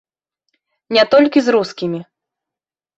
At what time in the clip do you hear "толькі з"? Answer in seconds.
1.13-1.57